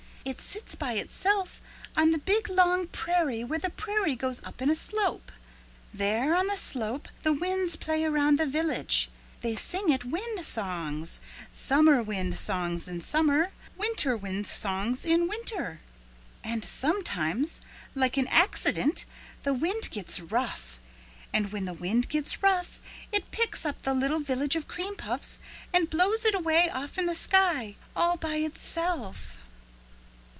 [0.23, 1.59] It sits all by itself
[1.97, 5.31] on the big long prairie where the prairie goes up in a slope.
[5.91, 9.09] There on the slope the winds play around the village.
[9.41, 15.81] They sing it wind songs, summer wind songs in summer, winter wind songs in winter."
[16.43, 17.61] "And sometimes
[17.95, 19.05] like an accident,
[19.41, 20.77] the wind gets rough.
[21.33, 22.79] And when the wind gets rough
[23.11, 25.39] it picks up the little Village of Cream Puffs
[25.73, 29.39] and blows it away off in the sky all by itself."